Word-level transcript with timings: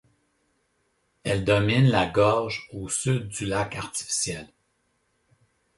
Elle 1.23 1.45
domine 1.45 1.85
la 1.87 2.07
gorge 2.07 2.67
au 2.73 2.89
sud 2.89 3.27
du 3.27 3.45
lac 3.45 3.75
artificiel. 3.75 4.51